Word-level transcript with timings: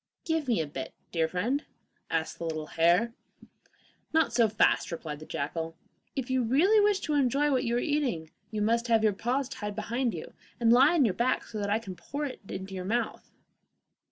'Give 0.25 0.47
me 0.47 0.59
a 0.59 0.65
bit, 0.65 0.95
dear 1.11 1.27
friend,' 1.27 1.63
asked 2.09 2.39
the 2.39 2.43
little 2.45 2.65
hare. 2.65 3.13
'Not 4.11 4.33
so 4.33 4.49
fast,' 4.49 4.91
replied 4.91 5.19
the 5.19 5.27
jackal. 5.27 5.75
'If 6.15 6.27
you 6.31 6.41
really 6.41 6.79
wish 6.79 7.01
to 7.01 7.13
enjoy 7.13 7.51
what 7.51 7.65
you 7.65 7.75
are 7.75 7.79
eating, 7.79 8.31
you 8.49 8.63
must 8.63 8.87
have 8.87 9.03
your 9.03 9.13
paws 9.13 9.47
tied 9.47 9.75
behind 9.75 10.15
you, 10.15 10.33
and 10.59 10.73
lie 10.73 10.95
on 10.95 11.05
your 11.05 11.13
back, 11.13 11.43
so 11.43 11.59
that 11.59 11.69
I 11.69 11.77
can 11.77 11.95
pour 11.95 12.25
it 12.25 12.39
into 12.49 12.73
your 12.73 12.83
mouth. 12.83 13.29